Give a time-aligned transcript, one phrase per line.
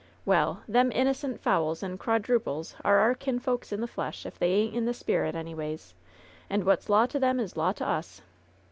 [0.25, 4.49] "Well, them innicent fowls and quadruples are our kinf oiks in the flesh, if they
[4.49, 5.93] ain't in the spirit anyways,
[6.49, 8.23] and what's law to them is law to us."